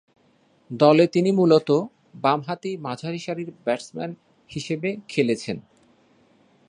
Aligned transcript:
দলে 0.71 1.05
তিনি 1.07 1.31
মূলতঃ 1.31 1.77
বামহাতি 2.15 2.71
মাঝারিসারির 2.77 3.49
ব্যাটসম্যান 3.65 4.11
হিসেবে 4.49 4.89
খেলছেন। 5.07 5.57